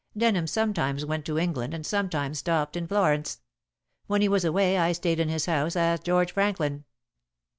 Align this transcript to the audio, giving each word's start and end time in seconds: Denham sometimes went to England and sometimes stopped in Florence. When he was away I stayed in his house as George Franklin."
Denham 0.17 0.47
sometimes 0.47 1.05
went 1.05 1.25
to 1.25 1.37
England 1.37 1.75
and 1.75 1.85
sometimes 1.85 2.39
stopped 2.39 2.75
in 2.75 2.87
Florence. 2.87 3.39
When 4.07 4.21
he 4.23 4.27
was 4.29 4.43
away 4.43 4.79
I 4.79 4.93
stayed 4.93 5.19
in 5.19 5.29
his 5.29 5.45
house 5.45 5.75
as 5.75 5.99
George 5.99 6.31
Franklin." 6.31 6.85